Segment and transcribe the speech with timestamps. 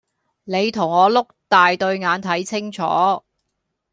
[0.45, 2.81] 你同我碌大對眼睇清楚